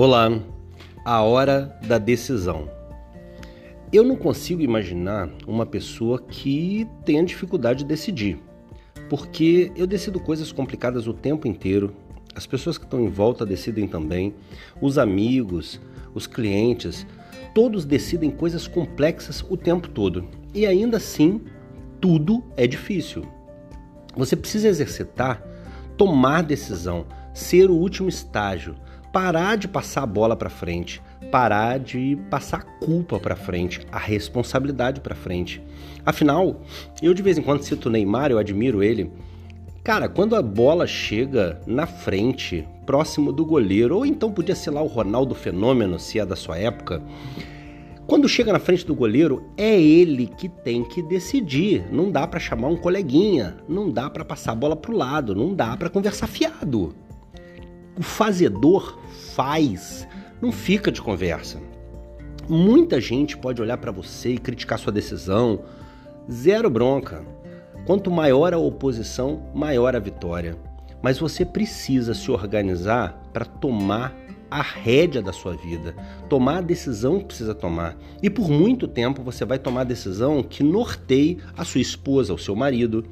[0.00, 0.30] Olá,
[1.04, 2.70] a hora da decisão.
[3.92, 8.40] Eu não consigo imaginar uma pessoa que tenha dificuldade de decidir,
[9.10, 11.96] porque eu decido coisas complicadas o tempo inteiro,
[12.32, 14.36] as pessoas que estão em volta decidem também,
[14.80, 15.80] os amigos,
[16.14, 17.04] os clientes,
[17.52, 21.40] todos decidem coisas complexas o tempo todo e ainda assim
[22.00, 23.24] tudo é difícil.
[24.16, 25.42] Você precisa exercitar,
[25.96, 27.04] tomar decisão,
[27.34, 28.76] ser o último estágio
[29.12, 33.98] parar de passar a bola para frente, parar de passar a culpa para frente, a
[33.98, 35.62] responsabilidade para frente.
[36.04, 36.60] Afinal,
[37.02, 39.10] eu de vez em quando cito o Neymar, eu admiro ele.
[39.82, 44.82] Cara, quando a bola chega na frente, próximo do goleiro, ou então podia ser lá
[44.82, 47.02] o Ronaldo Fenômeno, se é da sua época,
[48.06, 51.86] quando chega na frente do goleiro, é ele que tem que decidir.
[51.92, 55.54] Não dá para chamar um coleguinha, não dá para passar a bola pro lado, não
[55.54, 56.94] dá para conversar fiado.
[57.98, 58.96] O fazedor
[59.34, 60.06] faz,
[60.40, 61.58] não fica de conversa.
[62.48, 65.64] Muita gente pode olhar para você e criticar sua decisão.
[66.30, 67.24] Zero bronca.
[67.84, 70.56] Quanto maior a oposição, maior a vitória.
[71.02, 74.16] Mas você precisa se organizar para tomar
[74.48, 75.94] a rédea da sua vida,
[76.28, 77.96] tomar a decisão que precisa tomar.
[78.22, 82.38] E por muito tempo você vai tomar a decisão que norteie a sua esposa, o
[82.38, 83.04] seu marido,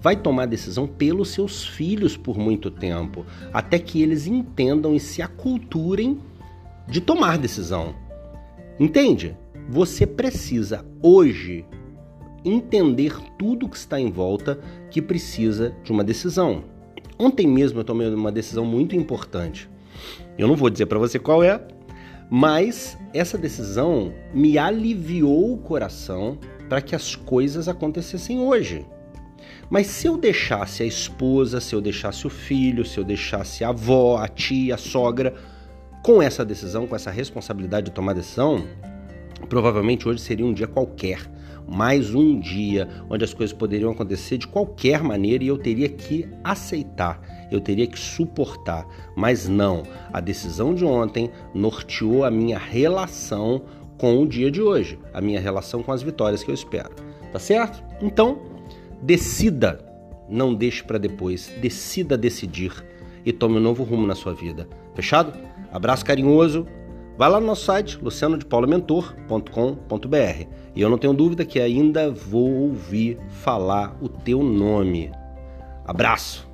[0.00, 5.22] vai tomar decisão pelos seus filhos por muito tempo, até que eles entendam e se
[5.22, 6.18] aculturem
[6.86, 7.94] de tomar decisão.
[8.78, 9.36] Entende?
[9.68, 11.64] Você precisa hoje
[12.44, 14.58] entender tudo que está em volta
[14.90, 16.64] que precisa de uma decisão.
[17.18, 19.68] Ontem mesmo eu tomei uma decisão muito importante.
[20.38, 21.60] Eu não vou dizer para você qual é,
[22.30, 26.38] mas essa decisão me aliviou o coração
[26.68, 28.86] para que as coisas acontecessem hoje.
[29.70, 33.68] Mas se eu deixasse a esposa, se eu deixasse o filho, se eu deixasse a
[33.68, 35.34] avó, a tia, a sogra,
[36.02, 38.64] com essa decisão, com essa responsabilidade de tomar decisão,
[39.48, 41.20] provavelmente hoje seria um dia qualquer,
[41.66, 46.26] mais um dia onde as coisas poderiam acontecer de qualquer maneira e eu teria que
[46.42, 47.20] aceitar,
[47.50, 48.86] eu teria que suportar.
[49.14, 53.62] Mas não, a decisão de ontem norteou a minha relação
[53.98, 56.90] com o dia de hoje, a minha relação com as vitórias que eu espero.
[57.30, 57.84] Tá certo?
[58.00, 58.57] Então,
[59.02, 59.84] Decida,
[60.28, 61.52] não deixe para depois.
[61.60, 62.72] Decida decidir
[63.24, 64.68] e tome um novo rumo na sua vida.
[64.94, 65.32] Fechado?
[65.72, 66.66] Abraço carinhoso.
[67.16, 70.46] Vai lá no nosso site, lucianodepaulamentor.com.br.
[70.74, 75.10] E eu não tenho dúvida que ainda vou ouvir falar o teu nome.
[75.84, 76.47] Abraço!